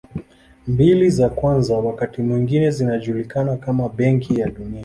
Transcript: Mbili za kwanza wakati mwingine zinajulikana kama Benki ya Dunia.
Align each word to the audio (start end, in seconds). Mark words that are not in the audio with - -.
Mbili 0.67 1.09
za 1.09 1.29
kwanza 1.29 1.77
wakati 1.77 2.21
mwingine 2.21 2.71
zinajulikana 2.71 3.57
kama 3.57 3.89
Benki 3.89 4.39
ya 4.39 4.49
Dunia. 4.49 4.79